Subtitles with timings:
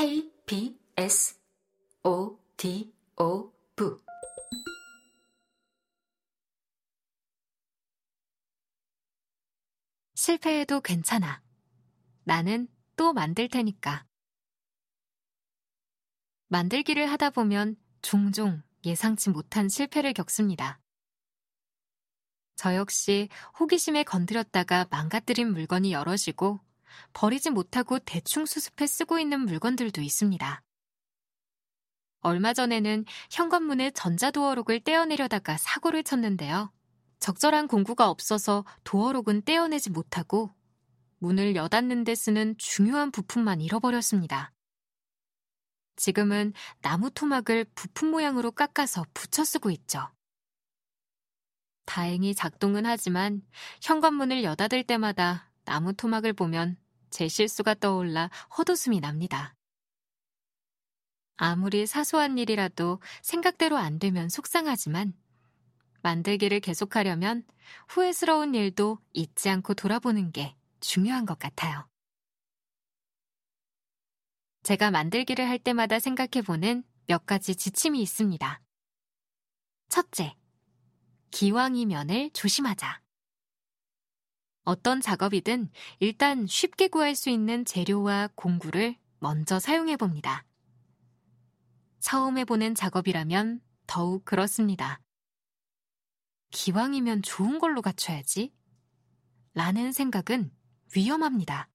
[0.00, 1.38] K, B, S,
[2.04, 3.98] O, D, O, V.
[10.14, 11.42] 실패해도 괜찮아.
[12.24, 12.66] 나는
[12.96, 14.06] 또 만들 테니까.
[16.48, 20.80] 만들기를 하다 보면 종종 예상치 못한 실패를 겪습니다.
[22.56, 23.28] 저 역시
[23.60, 26.58] 호기심에 건드렸다가 망가뜨린 물건이 여럿이고
[27.12, 30.62] 버리지 못하고 대충 수습해 쓰고 있는 물건들도 있습니다.
[32.22, 36.72] 얼마 전에는 현관문에 전자도어록을 떼어내려다가 사고를 쳤는데요.
[37.18, 40.50] 적절한 공구가 없어서 도어록은 떼어내지 못하고
[41.18, 44.52] 문을 여닫는 데 쓰는 중요한 부품만 잃어버렸습니다.
[45.96, 50.08] 지금은 나무 토막을 부품 모양으로 깎아서 붙여 쓰고 있죠.
[51.84, 53.42] 다행히 작동은 하지만
[53.82, 56.76] 현관문을 여닫을 때마다 나무 토막을 보면
[57.10, 59.54] 제 실수가 떠올라 헛웃음이 납니다.
[61.36, 65.14] 아무리 사소한 일이라도 생각대로 안 되면 속상하지만
[66.02, 67.44] 만들기를 계속하려면
[67.88, 71.88] 후회스러운 일도 잊지 않고 돌아보는 게 중요한 것 같아요.
[74.62, 78.60] 제가 만들기를 할 때마다 생각해보는 몇 가지 지침이 있습니다.
[79.88, 80.36] 첫째,
[81.30, 83.00] 기왕이면을 조심하자.
[84.70, 85.68] 어떤 작업이든
[85.98, 90.44] 일단 쉽게 구할 수 있는 재료와 공구를 먼저 사용해 봅니다.
[91.98, 95.00] 처음 해보는 작업이라면 더욱 그렇습니다.
[96.52, 98.52] 기왕이면 좋은 걸로 갖춰야지.
[99.54, 100.52] 라는 생각은
[100.94, 101.68] 위험합니다.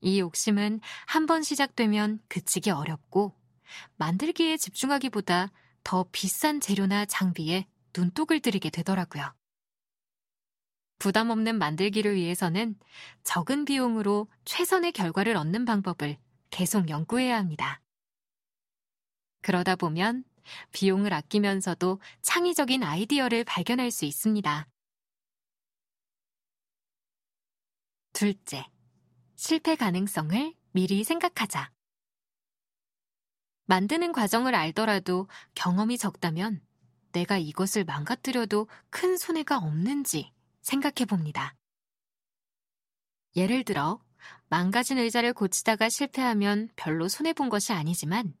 [0.00, 3.40] 이 욕심은 한 번 시작되면 그치기 어렵고
[3.96, 5.52] 만들기에 집중하기보다
[5.84, 9.37] 더 비싼 재료나 장비에 눈독을 들이게 되더라고요.
[10.98, 12.76] 부담 없는 만들기를 위해서는
[13.22, 16.18] 적은 비용으로 최선의 결과를 얻는 방법을
[16.50, 17.80] 계속 연구해야 합니다.
[19.42, 20.24] 그러다 보면
[20.72, 24.66] 비용을 아끼면서도 창의적인 아이디어를 발견할 수 있습니다.
[28.12, 28.66] 둘째,
[29.36, 31.70] 실패 가능성을 미리 생각하자.
[33.66, 36.60] 만드는 과정을 알더라도 경험이 적다면
[37.12, 40.32] 내가 이것을 망가뜨려도 큰 손해가 없는지
[40.68, 41.54] 생각해 봅니다.
[43.36, 44.00] 예를 들어,
[44.50, 48.34] 망가진 의자를 고치다가 실패하면 별로 손해본 것이 아니지만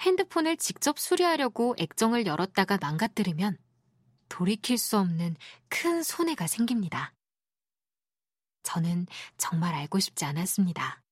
[0.00, 3.58] 핸드폰을 직접 수리하려고 액정을 열었다가 망가뜨리면
[4.30, 5.36] 돌이킬 수 없는
[5.68, 7.12] 큰 손해가 생깁니다.
[8.62, 9.06] 저는
[9.36, 11.02] 정말 알고 싶지 않았습니다.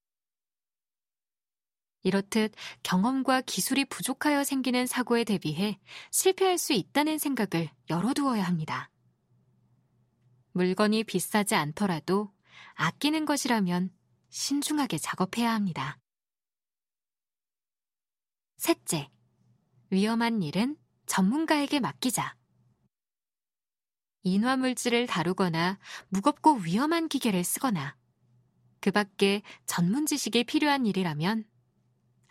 [2.05, 5.79] 이렇듯 경험과 기술이 부족하여 생기는 사고에 대비해
[6.11, 8.91] 실패할 수 있다는 생각을 열어두어야 합니다.
[10.55, 12.33] 물건이 비싸지 않더라도
[12.75, 13.91] 아끼는 것이라면
[14.29, 15.99] 신중하게 작업해야 합니다.
[18.57, 19.11] 셋째,
[19.91, 20.77] 위험한 일은
[21.07, 22.37] 전문가에게 맡기자.
[24.23, 25.79] 인화물질을 다루거나
[26.09, 27.97] 무겁고 위험한 기계를 쓰거나
[28.81, 31.45] 그 밖에 전문 지식이 필요한 일이라면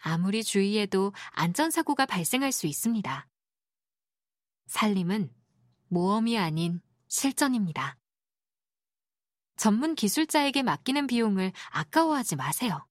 [0.01, 3.27] 아무리 주의해도 안전사고가 발생할 수 있습니다.
[4.67, 5.29] 살림은
[5.89, 7.97] 모험이 아닌 실전입니다.
[9.63, 12.85] 전문 기술자에게 맡기는 비용을 아까워하지 마세요.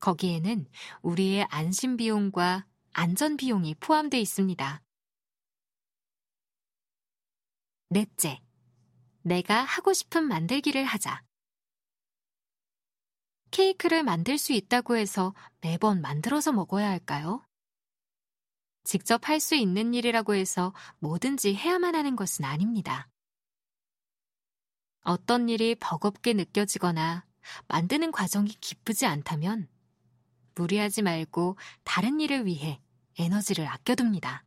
[0.00, 0.66] 거기에는
[1.02, 2.64] 우리의 안심 비용과
[2.94, 4.82] 안전 비용이 포함되어 있습니다.
[7.90, 8.40] 넷째,
[9.20, 11.22] 내가 하고 싶은 만들기를 하자.
[13.50, 17.46] 케이크를 만들 수 있다고 해서 매번 만들어서 먹어야 할까요?
[18.84, 23.10] 직접 할 수 있는 일이라고 해서 뭐든지 해야만 하는 것은 아닙니다.
[25.08, 27.24] 어떤 일이 버겁게 느껴지거나
[27.66, 29.66] 만드는 과정이 기쁘지 않다면
[30.54, 32.78] 무리하지 말고 다른 일을 위해
[33.18, 34.44] 에너지를 아껴둡니다.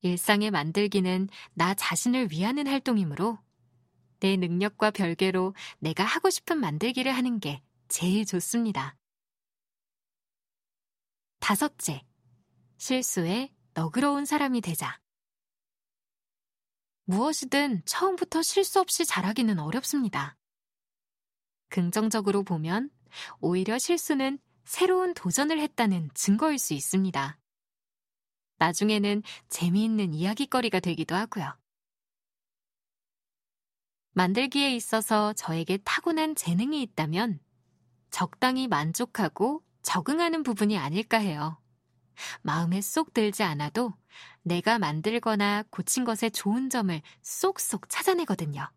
[0.00, 3.38] 일상의 만들기는 나 자신을 위하는 활동이므로
[4.18, 8.96] 내 능력과 별개로 내가 하고 싶은 만들기를 하는 게 제일 좋습니다.
[11.38, 12.02] 다섯째,
[12.78, 15.01] 실수에 너그러운 사람이 되자.
[17.04, 20.36] 무엇이든 처음부터 실수 없이 잘하기는 어렵습니다.
[21.68, 22.90] 긍정적으로 보면
[23.40, 27.38] 오히려 실수는 새로운 도전을 했다는 증거일 수 있습니다.
[28.58, 31.58] 나중에는 재미있는 이야기거리가 되기도 하고요.
[34.12, 37.40] 만들기에 있어서 저에게 타고난 재능이 있다면
[38.10, 41.61] 적당히 만족하고 적응하는 부분이 아닐까 해요.
[42.42, 43.94] 마음에 쏙 들지 않아도
[44.42, 48.70] 내가 만들거나 고친 것의 좋은 점을 쏙쏙 찾아내거든요.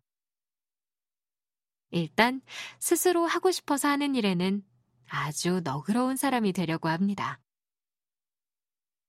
[1.90, 2.40] 일단
[2.78, 4.64] 스스로 하고 싶어서 하는 일에는
[5.08, 7.40] 아주 너그러운 사람이 되려고 합니다.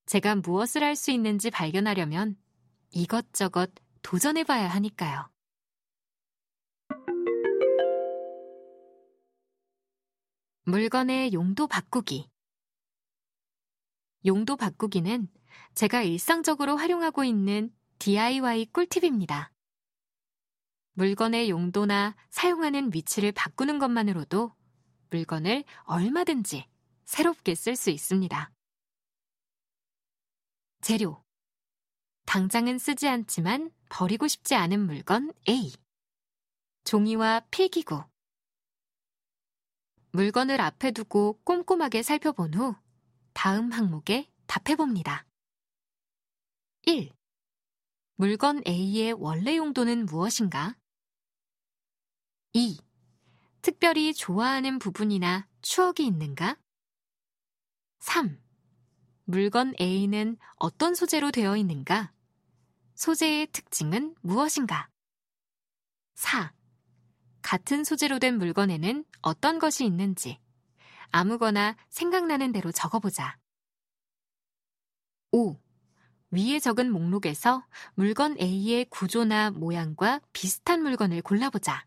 [0.05, 2.37] 제가 무엇을 할 수 있는지 발견하려면
[2.91, 3.71] 이것저것
[4.01, 5.29] 도전해봐야 하니까요.
[10.63, 12.29] 물건의 용도 바꾸기.
[14.27, 15.29] 용도 바꾸기는
[15.73, 19.53] 제가 일상적으로 활용하고 있는 DIY 꿀팁입니다.
[20.93, 24.53] 물건의 용도나 사용하는 위치를 바꾸는 것만으로도
[25.11, 26.67] 물건을 얼마든지
[27.05, 28.51] 새롭게 쓸 수 있습니다.
[30.81, 31.23] 재료.
[32.25, 35.71] 당장은 쓰지 않지만 버리고 싶지 않은 물건 A.
[36.83, 38.03] 종이와 필기구.
[40.11, 42.75] 물건을 앞에 두고 꼼꼼하게 살펴본 후
[43.37, 45.27] 다음 항목에 답해봅니다.
[46.87, 47.13] 1.
[48.15, 50.75] 물건 A의 원래 용도는 무엇인가?
[52.53, 52.79] 2.
[53.61, 56.57] 특별히 좋아하는 부분이나 추억이 있는가?
[57.99, 58.41] 3.
[59.25, 62.11] 물건 A는 어떤 소재로 되어 있는가?
[62.95, 64.89] 소재의 특징은 무엇인가?
[66.15, 66.55] 4.
[67.43, 70.39] 같은 소재로 된 물건에는 어떤 것이 있는지
[71.11, 73.37] 아무거나 생각나는 대로 적어보자.
[75.31, 75.57] 5.
[76.31, 77.65] 위에 적은 목록에서
[77.95, 81.85] 물건 A의 구조나 모양과 비슷한 물건을 골라보자.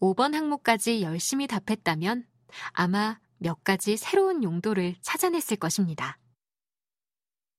[0.00, 2.26] 5번 항목까지 열심히 답했다면
[2.72, 6.18] 아마 몇 가지 새로운 용도를 찾아냈을 것입니다.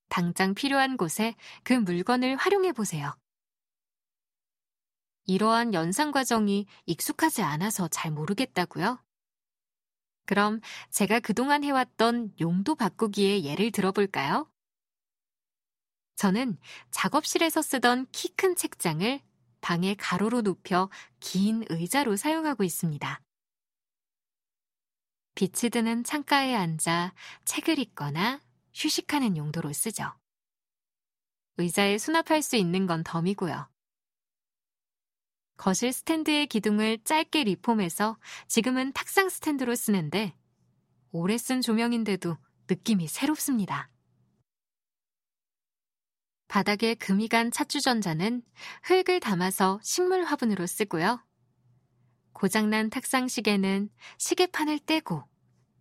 [0.09, 3.13] 당장 필요한 곳에 그 물건을 활용해 보세요.
[5.31, 9.01] 이러한 연상 과정이 익숙하지 않아서 잘 모르겠다고요?
[10.25, 14.51] 그럼 제가 그동안 해왔던 용도 바꾸기의 예를 들어볼까요?
[16.17, 16.57] 저는
[16.91, 19.21] 작업실에서 쓰던 키 큰 책장을
[19.61, 20.89] 방의 가로로 눕혀
[21.21, 23.21] 긴 의자로 사용하고 있습니다.
[25.35, 27.13] 빛이 드는 창가에 앉아
[27.45, 28.41] 책을 읽거나
[28.73, 30.11] 휴식하는 용도로 쓰죠.
[31.57, 33.70] 의자에 수납할 수 있는 건 덤이고요.
[35.61, 38.17] 거실 스탠드의 기둥을 짧게 리폼해서
[38.47, 40.35] 지금은 탁상 스탠드로 쓰는데
[41.11, 42.35] 오래 쓴 조명인데도
[42.67, 43.87] 느낌이 새롭습니다.
[46.47, 48.41] 바닥에 금이 간 찻주전자는
[48.85, 51.23] 흙을 담아서 식물 화분으로 쓰고요.
[52.33, 55.23] 고장난 탁상 시계는 시계판을 떼고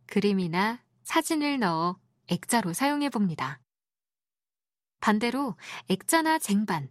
[0.09, 3.63] 그림이나 사진을 넣어 액자로 사용해 봅니다.
[5.01, 5.57] 반대로
[5.89, 6.91] 액자나 쟁반,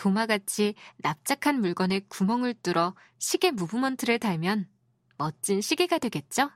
[0.00, 4.66] 도마같이 납작한 물건에 구멍을 뚫어 시계 무브먼트를 달면
[5.18, 6.50] 멋진 시계가 되겠죠?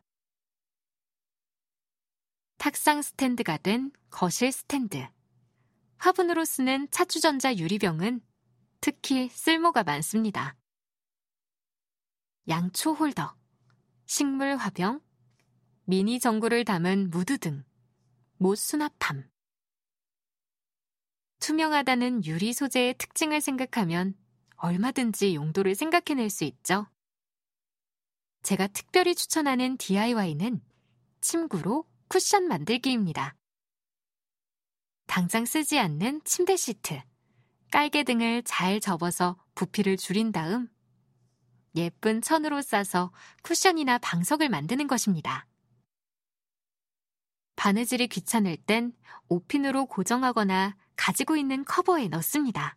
[2.56, 5.06] 탁상 스탠드가 된 거실 스탠드.
[5.99, 8.23] 화분으로 쓰는 차주전자 유리병은
[8.81, 10.56] 특히 쓸모가 많습니다.
[12.49, 13.37] 양초 홀더,
[14.06, 15.02] 식물 화병,
[15.85, 17.62] 미니 전구를 담은 무드 등,
[18.38, 19.33] 못 수납함.
[21.40, 24.14] 투명하다는 유리 소재의 특징을 생각하면
[24.56, 26.86] 얼마든지 용도를 생각해낼 수 있죠.
[28.42, 30.60] 제가 특별히 추천하는 DIY는
[31.20, 33.34] 침구로 쿠션 만들기입니다.
[35.06, 37.00] 당장 쓰지 않는 침대 시트,
[37.70, 40.69] 깔개 등을 잘 접어서 부피를 줄인 다음
[41.76, 43.12] 예쁜 천으로 싸서
[43.43, 45.46] 쿠션이나 방석을 만드는 것입니다.
[47.56, 48.93] 바느질이 귀찮을 땐
[49.29, 52.77] 오핀으로 고정하거나 가지고 있는 커버에 넣습니다.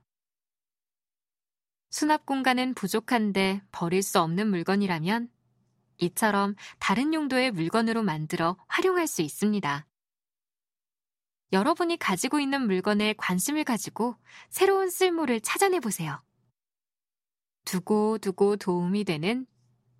[1.89, 5.29] 수납 공간은 부족한데 버릴 수 없는 물건이라면
[5.99, 9.87] 이처럼 다른 용도의 물건으로 만들어 활용할 수 있습니다.
[11.53, 14.15] 여러분이 가지고 있는 물건에 관심을 가지고
[14.49, 16.21] 새로운 쓸모를 찾아내 보세요.
[17.63, 19.45] 두고 두고 도움이 되는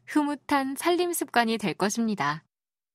[0.05, 2.43] 흐뭇한 살림 습관이 될 것입니다.